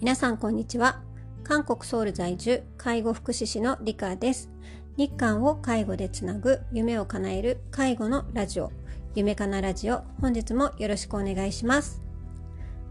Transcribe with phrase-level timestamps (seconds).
[0.00, 1.02] 皆さんこんにちは。
[1.44, 4.50] 韓国ソウル在住介護福祉士のリカです。
[4.96, 8.72] 日韓を介護でつなぐ夢を叶える介護のラジオ。
[9.14, 12.00] 夢かなラジオ本日もよろしくお願いします。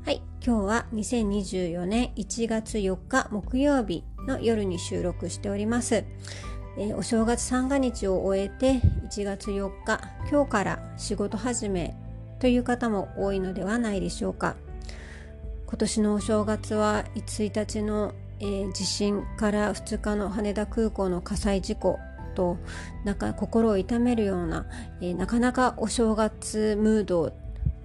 [0.06, 6.06] はい今日は2024年1月4日木曜日の夜に収録しております。
[6.78, 8.76] えー、お正月三が日を終えて
[9.10, 11.96] 1月4日今日から仕事始め
[12.40, 14.56] という方も多いのではないでしょうか。
[15.70, 22.00] 今年のお正月は1日の、えー、地震から2日の羽田空港の火災事故
[22.34, 22.58] と
[23.04, 24.66] なんか心を痛めるような、
[25.00, 27.32] えー、なかなかお正月ムードを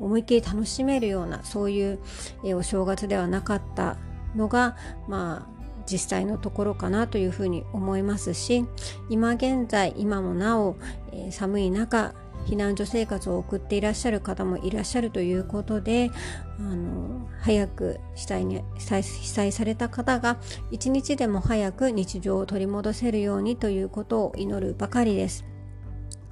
[0.00, 1.98] 思いっきり楽しめるようなそういう、
[2.44, 3.98] えー、お正月ではなかった
[4.34, 5.54] のがまあ
[5.86, 8.64] 実際のところかなというふうに思いますし
[9.10, 10.76] 今現在今もなお、
[11.12, 12.14] えー、寒い中
[12.46, 16.10] 避難所生活を送っていらっしゃる方もいらっしゃるということで
[16.58, 20.38] あの早く被災に被災された方が
[20.70, 25.44] 一日でも早く日常を取り戻せるようにということを祈るばかりです。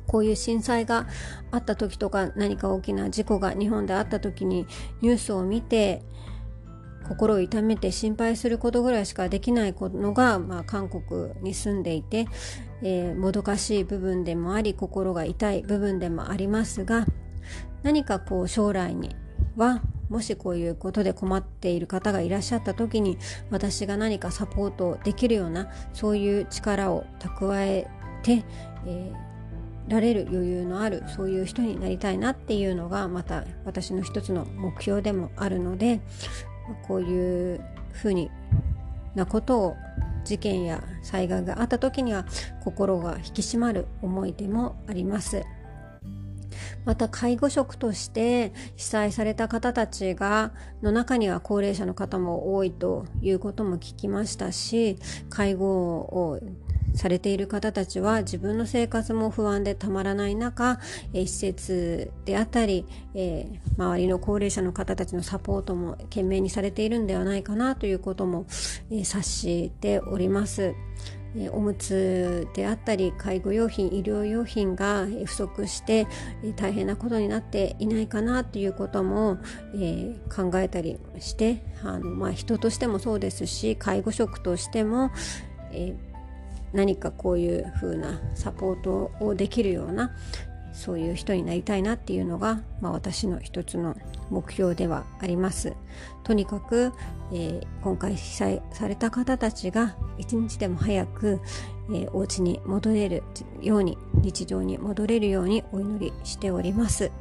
[0.07, 1.07] こういう震災が
[1.51, 4.67] あった時とか何か大きな事故が日本であった時に
[5.01, 6.03] ニュースを見て
[7.13, 12.27] 心を痛めて心配することぐらいしかできないのが、まあ、韓国に住んでいて、
[12.83, 17.07] えー、もどかしい部分でもあり心が痛い部分でもありますが
[17.83, 19.15] 何かこう将来に
[19.57, 23.19] はもしこういうことで困っている方がいらっしゃった時に
[23.51, 27.89] 私が何かサポートできるようなそういう力を蓄え
[28.23, 28.45] て、
[28.87, 36.01] えー、られる余裕のあるそういう人になりたいなっていうのがまた私の一つの目標でもあるので
[36.83, 37.61] こういう
[37.93, 38.31] ふうに
[39.15, 39.77] なことを
[40.25, 42.25] 事件や災害があった時には
[42.63, 45.45] 心が引き締まる思い出もあります。
[46.85, 54.99] また介護職として被災された方たちがの中には高齢者の方も多いということも聞きましたし
[55.31, 56.41] 介護を
[56.95, 60.79] されている方たちは自分の生活も不安でたまらない中、
[61.13, 68.47] え、施設であったり、えー、周りの高齢者の方たちのサポートも懸命にされているんではないかなということも、
[68.91, 70.75] えー、察しております。
[71.53, 76.07] おむつであったり介護用品医療用品が不足して
[76.57, 79.39] 大変なことになっていないかなということも、
[79.75, 85.11] え、考えたりしてあの、まあ、人としてもそうですし介護職としても、
[85.73, 86.12] えー
[86.73, 90.13] 何かこういう風なサポートをできるような
[90.73, 93.95] そういう人になりたいなっていうのが、まあ、私の一つの
[94.31, 95.75] 目標ではあります。
[96.25, 96.93] とにかく、
[97.33, 101.41] えー、今回被災された方たちが一日でも早く、
[101.91, 103.23] えー、お家に戻れる
[103.61, 107.13] ように日常に戻れるようにお祈りしております。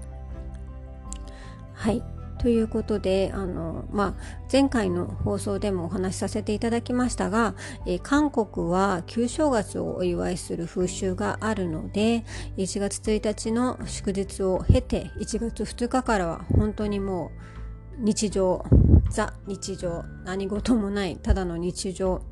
[1.74, 2.21] はい。
[2.42, 7.54] ということで、あの、まあ、前回の放送でもお話しさせていただきましたが、
[7.86, 12.26] えー、韓国は旧正月をお祝いする風習があるので、
[12.58, 17.30] 1月1日の祝日を経て、1月2日からは本当にも
[18.00, 18.66] う日常、
[19.12, 22.24] ザ日常、何事もない、ただの日常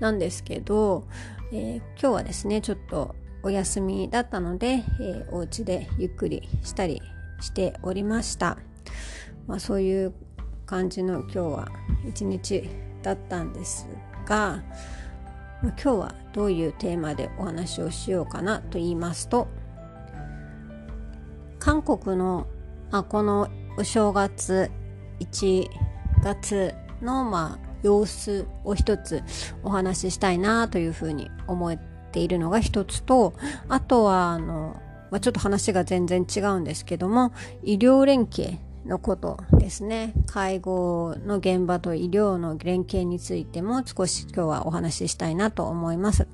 [0.00, 1.06] なんですけど、
[1.52, 3.14] えー、今日はですね、ちょっと
[3.44, 7.00] お休みだったので、えー、お家でゆっくりしたり
[7.44, 8.58] しておりました。
[9.46, 10.12] まあ、そういう
[10.66, 11.68] 感じの今日は
[12.08, 12.68] 一日
[13.02, 13.86] だったんです
[14.26, 14.62] が、
[15.72, 19.48] 今日はどういうテーマでお話をしようかなと言いますと
[21.58, 22.46] 韓国の、
[22.90, 24.70] あ、このお正月
[25.20, 25.66] 1
[26.22, 29.22] 月のまあ様子を一つ
[29.62, 31.78] お話ししたいなというふうに思っ
[32.12, 33.34] ているのが一つと
[33.68, 34.80] あとはあの
[35.14, 37.32] まあ、ちょっと話が全然違うんですけども
[37.62, 40.12] 医療連携のことですね。
[40.26, 46.26] 介護の現場と医療の連携についても少し今日はお話ししたいなと思います。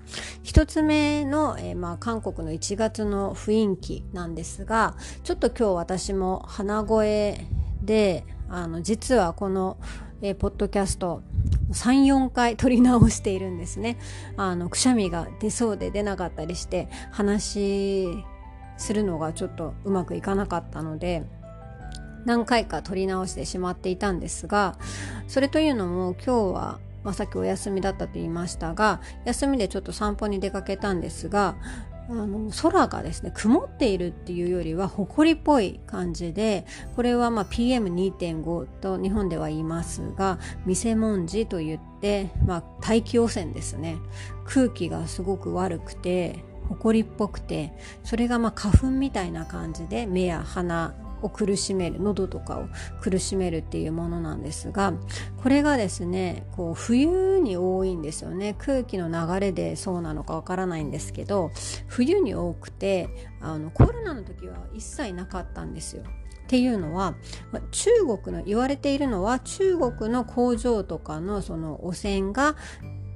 [0.43, 7.47] 一つ目の、えー、まあ、韓国の1月の雰囲気なんですがちょっと今日私も鼻声
[7.83, 9.77] であの実はこの、
[10.23, 11.23] えー、ポッドキャスト
[11.73, 13.99] 34回撮り直しているんですね。
[14.39, 18.25] あのくしゃみが出そうで出なかったりして話
[18.81, 21.25] するのがちょっとうまくいかなかったので
[22.25, 24.77] 何回か撮り直してしまっていたんですが
[25.29, 31.57] それというのも今日は、まあ、さっきお休みだったと言いましたが休みでちょっと散歩に出かけたんですが
[32.09, 36.67] あの空がですね曇っているっていうよりは埃っぽい感じで
[36.97, 43.99] これはま PM2.5 と日本では言いますが見せ文字といって、まあ、大気汚染ですね。
[44.45, 47.73] 空気がすごく悪くて埃っぽくて
[48.05, 52.69] それがまあ花粉みたいな感じで目や鼻を苦しめる喉とかを
[53.01, 54.95] 苦しめるっていうものなんですが
[55.43, 61.51] これがですねこう冬に多いんですよね空気の流れでそうなのかわからないんですけど
[61.87, 63.09] 冬に多くて
[63.41, 66.03] あのコロナの時は一切なかったんですよ。
[66.03, 66.07] っ
[66.51, 67.15] ていうのは
[67.71, 67.91] 中
[68.25, 72.57] 国の言われているのは中国の工場とかのその汚染が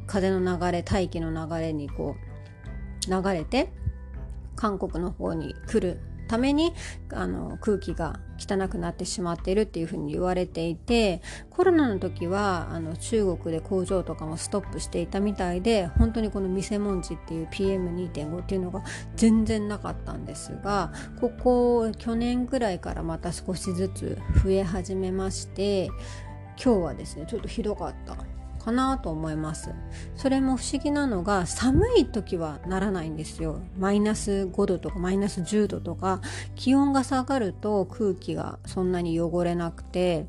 [0.07, 2.34] 風の流れ大気の流れにこう
[3.11, 3.73] 流れて
[4.57, 6.73] 韓国の方に来るために
[7.13, 18.83] あの空気が汚くなってしまっているっていうふうに言われていてコロナの時はあの中国で工場とかもストップしていたみたいで本当にこの見せ文字っていう PM2.5 っていうのが
[19.17, 25.91] 全然なかったんですがここ去年ぐらいからまた少しずつ増え始めまして
[26.63, 28.34] 今日はですねちょっとひどかった。
[28.65, 29.71] かなと思います。
[30.17, 33.61] それも不思議なのが寒い時はならないんですよ。
[33.79, 36.21] マイナス5度とかマイナス10度とか
[36.55, 40.27] 気温が下がると空気がそんなに汚れなくて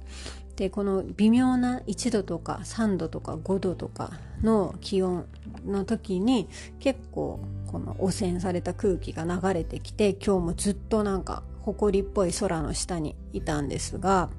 [0.58, 4.12] でこの微妙な1度とか3度とか5度とか
[4.42, 5.26] の気温
[5.66, 6.50] の時に
[6.80, 14.30] 結構この汚染された空気が流れてきて今日もずっとなんか埃っぽい空の下にいたんですが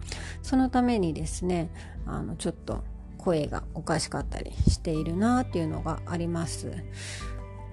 [0.42, 1.70] そのためにですね
[2.06, 2.84] あのちょっと
[3.26, 6.70] 声がおかしかったりしているなっていうのがあります。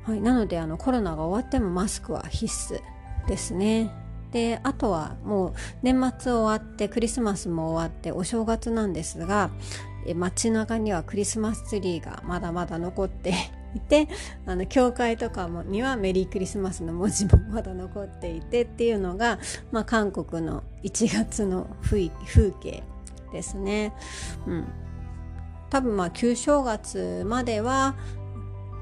[0.03, 2.81] はい、なのであのコロナが終わってもマスクは必須
[3.27, 3.91] ですね。
[4.31, 5.53] であとはもう
[5.83, 9.51] 年末終わってクリスマスも終わってお正月なんですが
[10.15, 13.35] 街中にはクリスマスツリーがまだまだ残って
[13.75, 14.07] いて
[14.47, 19.37] あの教会とかもにはメリークリスマスの文字もまだ残っていてっていうのが、
[19.71, 22.09] まあ、韓国の1月の風
[22.59, 22.81] 景
[23.31, 23.93] ですね。
[24.47, 24.82] うん
[25.73, 27.95] 多分まあ旧正月までは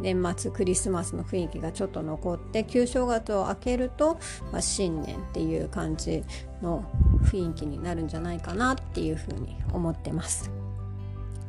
[0.01, 4.19] 年末クリスマスの雰囲気がちょっと残って旧正月を明けると、
[4.51, 6.21] まあ、新年っていう感じ
[6.61, 6.83] の
[7.23, 10.51] 雰囲気になるんじゃないかなっていうふうに思ってます。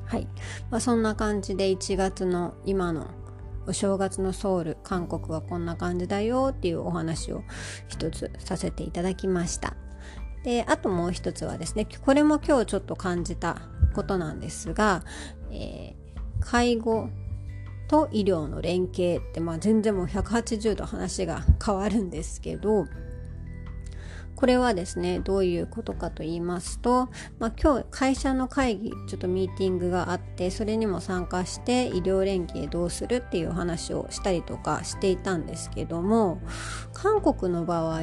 [0.07, 0.29] はい、
[0.71, 3.09] まあ、そんな感じで1月の今の
[3.67, 7.43] お正月のソウル韓国はこんな感じだよっていうお話を
[7.89, 9.75] 一つさせていただきました。
[10.45, 13.63] であともう一つはですねこれも今日ちょっと感じた
[13.93, 15.03] ことなんですが、
[15.51, 17.11] えー、介護
[17.89, 22.87] と医療の連携って、まあ、全然もう180度話が変わるんですけど
[24.43, 36.41] これはですねどういうことかと言いますと、まあ、今日会社の会議ちょっとミーティングがあってそれにも参加して医療連携どうするっていう話をしたりとかしていたんですけども
[36.93, 38.01] 韓国の場合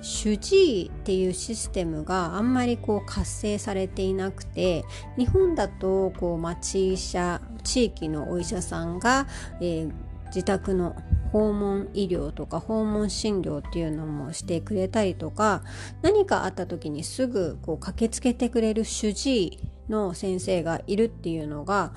[0.00, 4.84] 主治医っていうシステムがあんまりこう活性されていなくて
[5.18, 9.26] 日本だとこう町医者地域のお医者さんが、
[9.60, 9.92] えー、
[10.26, 10.94] 自宅の
[11.32, 15.62] 訪問医療とか訪問診療っていうのもしてくれたりとか
[16.02, 21.92] 何かあった時にすぐこう駆けつけてくれる主治医の先生がいるっていうのが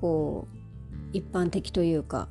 [0.00, 0.56] こう
[1.12, 2.28] 一般的というか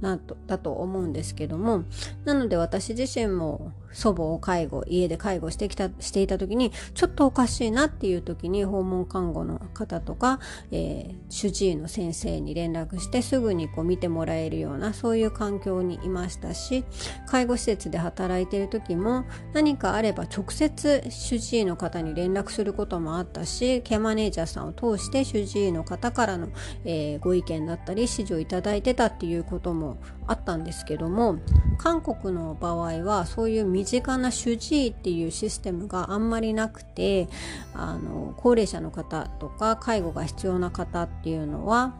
[0.00, 1.84] なとだと思うんですけども。
[2.24, 10.40] なので私自身も祖母を介護家で介護してきたしていた時にちょっとおかしいなっていう時に訪問看護の方とか、
[10.70, 16.84] えー、主治医の先生に連絡してすぐにこう見てもらえるようなそういう環境にいましたし
[17.26, 26.48] 介護施設で働いている時も何かあれば直接主治医の方に連絡することもあったしケアマネージャーさんを通して主治医の方からの、
[26.84, 31.38] えー、ご意見だったり指示をいただいてたっていうこともあったんですけども
[31.78, 37.28] 韓国の場合はそういう身近な主治医っていうシステムがあんまりなくて
[37.74, 41.94] あの高齢者の方とか介護が必要な方っていうのは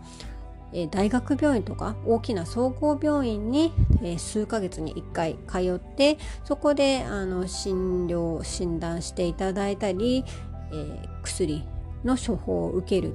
[0.91, 3.73] 大学病院とか大きな総合病院に、
[4.19, 10.25] 数ヶ月に1回通ってそこであの診療診断していただいたり、
[10.71, 11.65] えー、薬
[12.05, 13.15] の処方を受ける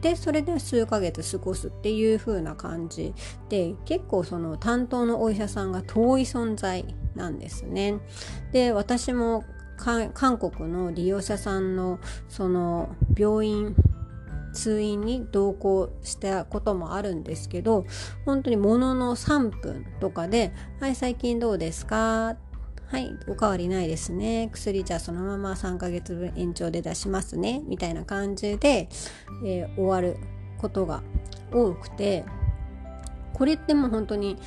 [0.00, 3.14] でそれで数ヶ月過ごすっていう風な感じ
[3.48, 7.98] で結構その担当のお医者さんが遠い存在なんですね。
[8.52, 9.44] で私も
[9.76, 13.76] 韓国の利用者さんのその病院
[14.52, 17.84] 通院に同行したこともあるんですけど
[18.24, 22.36] 本当にものの3分とかで「はい最近どうですか?」
[22.90, 24.48] はい、おかわりないですね。
[24.50, 27.60] 薬じゃあそのまま3ヶ月分延長で出しますね。
[27.66, 28.88] みたいな感じで、
[29.44, 30.16] えー、終わる
[30.56, 31.02] ことが
[31.52, 32.24] 多くて、
[33.34, 34.38] これってもう本当に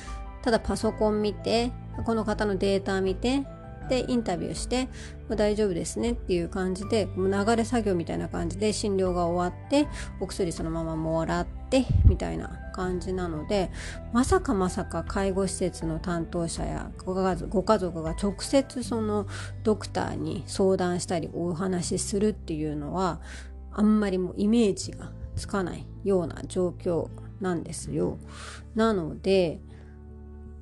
[0.42, 1.70] ただパソコン見て、
[2.04, 3.46] この方のデータ見て、
[3.92, 4.88] で、インタビューして、
[5.28, 9.86] 大丈夫ですねっていう感じで、流れ作業みたいな感じで診療が終わって、
[10.18, 13.70] お薬そのままもらって、みたいな感じなので
[14.12, 17.14] まさかまさか介護施設の担当者やご
[17.62, 19.26] 家族が直接その
[19.62, 23.20] ドクターに相談したりお話しするっていうのは
[23.72, 27.08] あんまりもうイメージがつかないような状況
[27.40, 28.18] なんですよ。
[28.74, 29.60] なので、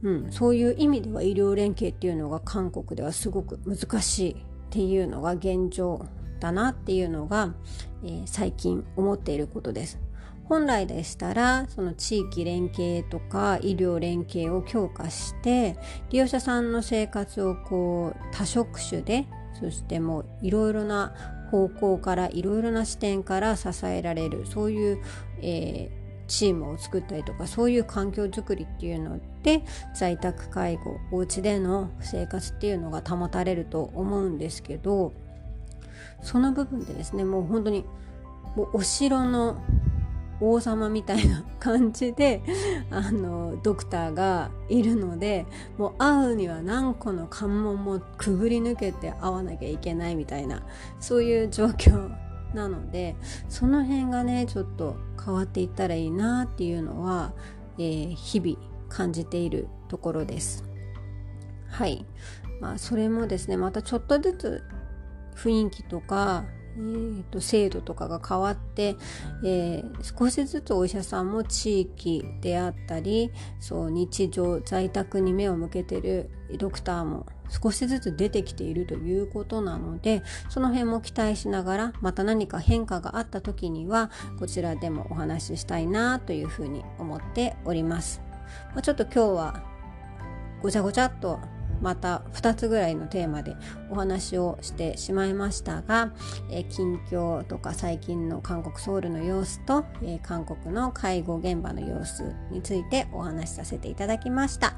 [0.02, 4.36] うん、そういう意味では医療連携っていうのが韓国ではすごく難しいっ
[4.70, 6.06] ていうのが現状
[6.38, 7.54] だなっていうのが、
[8.02, 10.00] えー、最近思っていることです。
[10.44, 15.76] 本来でしたらその地域連携とか医療連携を強化して
[16.10, 19.28] 利用者さんの生活をこう多職種で
[19.60, 21.14] そしてもういろいろな
[21.52, 25.02] 方向からいろいろな視点から支えられるそういう、
[25.40, 25.99] えー、
[26.30, 29.62] チームを作ったりとかそういう環境づくりっていうので
[29.94, 35.12] 在宅介護お家での生活っていうのが保たれると思うんですけど
[36.22, 37.84] その部分でですねもう本当に
[38.54, 39.60] もうお城の
[40.40, 42.42] 王様みたいな感じで
[42.90, 45.46] あのドクターがいるので
[45.78, 50.62] もう会うには何個の関門もくぐり抜けて会わなきゃいけないみたいな
[51.00, 52.08] そういう状況
[52.54, 53.16] なので
[53.48, 57.32] その辺がねちょっと変わっていったらいいなっていうのは、
[57.78, 58.56] えー、日々
[58.88, 60.64] 感じているところです。
[61.68, 62.04] はい
[62.60, 64.62] まあ、それもですねまたちょっとずつ
[65.36, 66.44] 雰囲気とか
[66.76, 68.96] えーと、制度とかが変わって、
[69.44, 88.22] えー、少しずつお医者さんも地域であったりそう日常在宅に目を向けてるドクターも少しずつ出てきているということなのでその辺も期待しながらまた何か変化があった時にはこちらでもお話ししたいなというふうに思っております。
[88.72, 89.62] まあ、ちょっと今日は
[90.62, 91.38] ごちゃごちゃっと
[91.80, 93.56] また2つぐらいのテーマで
[93.90, 96.12] お話をしてしまいましたが、
[96.50, 104.74] え、近況とか最近の韓国ソウルの様子と、え、韓国の介護現場の様子についてお話しさせていただきました、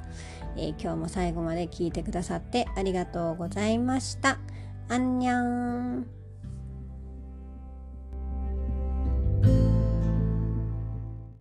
[0.57, 4.39] えー、今日も最後まで聞いてくださってありがとうございました。
[4.89, 6.22] アンニャン